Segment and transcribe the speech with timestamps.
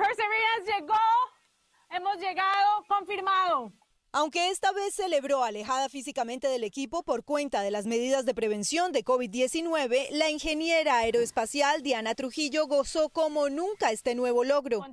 [0.00, 0.94] Perseverance llegó,
[1.90, 3.70] hemos llegado, confirmado.
[4.12, 8.92] Aunque esta vez celebró alejada físicamente del equipo por cuenta de las medidas de prevención
[8.92, 14.86] de COVID-19, la ingeniera aeroespacial Diana Trujillo gozó como nunca este nuevo logro.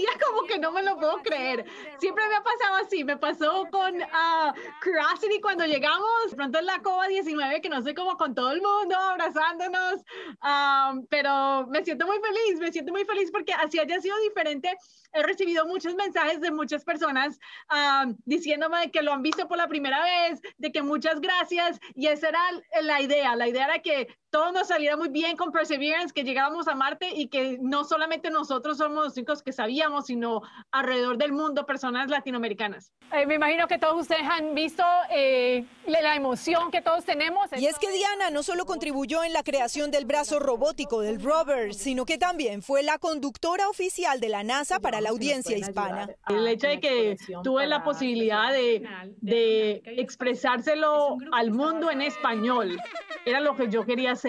[0.00, 1.64] Todavía como que no me lo puedo creer.
[1.98, 3.04] Siempre me ha pasado así.
[3.04, 4.52] Me pasó con uh,
[4.82, 8.96] Curiosity cuando llegamos, pronto en la COVID-19, que no sé cómo con todo el mundo
[8.96, 10.02] abrazándonos,
[10.42, 14.76] um, pero me siento muy feliz, me siento muy feliz porque así haya sido diferente.
[15.12, 17.38] He recibido muchos mensajes de muchas personas
[17.70, 22.06] um, diciéndome que lo han visto por la primera vez, de que muchas gracias, y
[22.06, 22.40] esa era
[22.82, 26.68] la idea, la idea era que todo nos saliera muy bien con Perseverance, que llegáramos
[26.68, 31.32] a Marte y que no solamente nosotros somos los únicos que sabíamos, sino alrededor del
[31.32, 32.92] mundo personas latinoamericanas.
[33.12, 37.46] Eh, me imagino que todos ustedes han visto eh, la emoción que todos tenemos.
[37.56, 41.74] Y es que Diana no solo contribuyó en la creación del brazo robótico del rover,
[41.74, 46.08] sino que también fue la conductora oficial de la NASA para la audiencia hispana.
[46.28, 48.86] El hecho de que tuve la posibilidad de,
[49.20, 52.80] de expresárselo al mundo en español
[53.26, 54.19] era lo que yo quería hacer.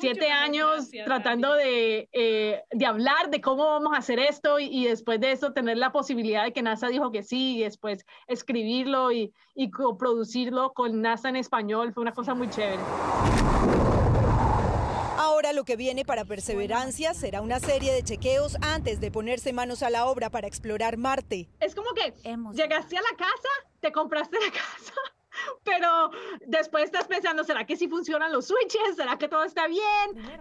[0.00, 5.20] Siete años tratando de, eh, de, hablar de cómo vamos a hacer esto y, después
[5.20, 9.32] de eso tener la posibilidad de que NASA dijo que sí y después escribirlo y,
[9.54, 12.82] y coproducirlo con NASA en español fue una cosa muy chévere.
[15.16, 19.82] Ahora lo que viene para Perseverancia será una serie de chequeos antes de ponerse manos
[19.82, 21.48] a la obra para explorar Marte.
[21.60, 22.14] Es como que
[22.52, 23.48] llegaste a la casa,
[23.80, 24.92] te compraste la casa
[25.64, 26.10] pero
[26.46, 28.96] después estás pensando, ¿será que sí funcionan los switches?
[28.96, 29.82] ¿Será que todo está bien?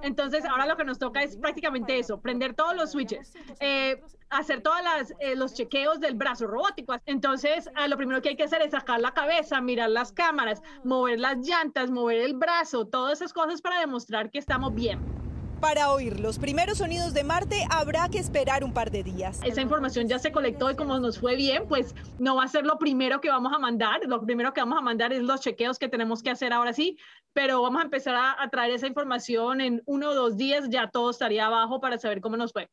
[0.01, 4.61] Entonces, ahora lo que nos toca es prácticamente eso, prender todos los switches, eh, hacer
[4.61, 4.77] todos
[5.19, 6.95] eh, los chequeos del brazo robótico.
[7.05, 11.19] Entonces, lo primero que hay que hacer es sacar la cabeza, mirar las cámaras, mover
[11.19, 15.22] las llantas, mover el brazo, todas esas cosas para demostrar que estamos bien.
[15.63, 19.39] Para oír los primeros sonidos de Marte habrá que esperar un par de días.
[19.45, 22.65] Esa información ya se colectó y como nos fue bien, pues no va a ser
[22.65, 24.01] lo primero que vamos a mandar.
[24.05, 26.97] Lo primero que vamos a mandar es los chequeos que tenemos que hacer ahora sí,
[27.31, 31.11] pero vamos a empezar a, traer esa información en uno o dos días, ya todo
[31.11, 32.69] estaría abajo para saber cómo nos fue.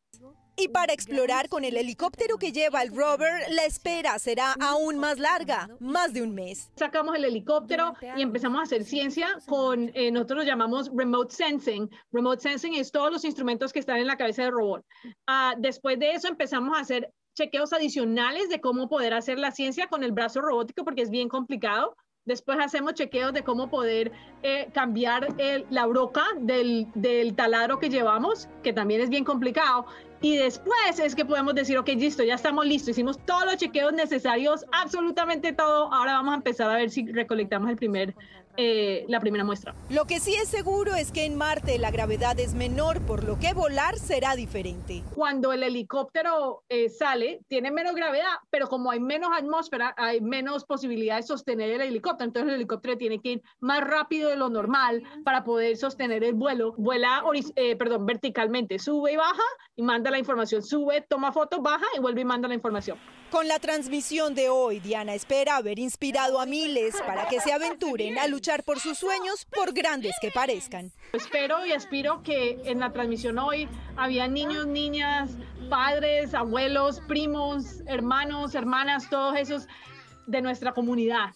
[0.62, 5.18] Y para explorar con el helicóptero que lleva el rover, la espera será aún más
[5.18, 6.70] larga, más de un mes.
[6.76, 11.88] Sacamos el helicóptero y empezamos a hacer ciencia con, eh, nosotros lo llamamos remote sensing.
[12.12, 14.84] Remote sensing es todos los instrumentos que están en la cabeza del robot.
[15.04, 19.86] Uh, después de eso empezamos a hacer chequeos adicionales de cómo poder hacer la ciencia
[19.86, 21.96] con el brazo robótico porque es bien complicado.
[22.26, 24.12] Después hacemos chequeos de cómo poder
[24.42, 29.86] eh, cambiar el, la broca del, del taladro que llevamos, que también es bien complicado.
[30.22, 33.92] Y después es que podemos decir, ok, listo, ya estamos listos, hicimos todos los chequeos
[33.94, 35.92] necesarios, absolutamente todo.
[35.92, 38.14] Ahora vamos a empezar a ver si recolectamos el primer
[38.62, 39.74] eh, la primera muestra.
[39.88, 43.38] Lo que sí es seguro es que en Marte la gravedad es menor, por lo
[43.38, 45.02] que volar será diferente.
[45.14, 50.66] Cuando el helicóptero eh, sale, tiene menos gravedad, pero como hay menos atmósfera, hay menos
[50.66, 52.28] posibilidad de sostener el helicóptero.
[52.28, 56.34] Entonces el helicóptero tiene que ir más rápido de lo normal para poder sostener el
[56.34, 56.74] vuelo.
[56.76, 57.22] Vuela,
[57.56, 59.42] eh, perdón, verticalmente, sube y baja
[59.74, 60.62] y manda la información.
[60.62, 62.98] Sube, toma fotos, baja y vuelve y manda la información.
[63.30, 68.18] Con la transmisión de hoy, Diana espera haber inspirado a miles para que se aventuren
[68.18, 70.90] a luchar por sus sueños, por grandes que parezcan.
[71.12, 75.30] Espero y aspiro que en la transmisión hoy había niños, niñas,
[75.68, 79.68] padres, abuelos, primos, hermanos, hermanas, todos esos
[80.26, 81.30] de nuestra comunidad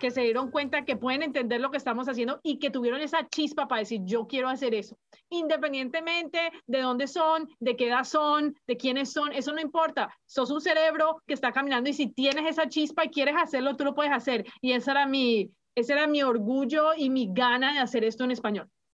[0.00, 3.28] que se dieron cuenta que pueden entender lo que estamos haciendo y que tuvieron esa
[3.28, 4.96] chispa para decir, yo quiero hacer eso.
[5.28, 10.12] Independientemente de dónde son, de qué edad son, de quiénes son, eso no importa.
[10.26, 13.84] Sos un cerebro que está caminando y si tienes esa chispa y quieres hacerlo, tú
[13.84, 14.44] lo puedes hacer.
[14.60, 18.32] Y ese era mi, ese era mi orgullo y mi gana de hacer esto en
[18.32, 18.68] español.